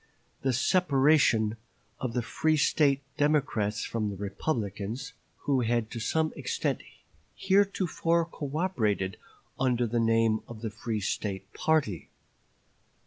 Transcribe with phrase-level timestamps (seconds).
[0.41, 1.57] the separation
[1.99, 6.81] of the free State Democrats from the Republicans, who had to some extent
[7.35, 9.15] heretofore cooperated
[9.59, 12.09] under the name of the free State party."